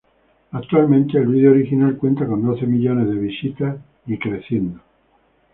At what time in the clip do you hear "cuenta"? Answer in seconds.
1.95-2.25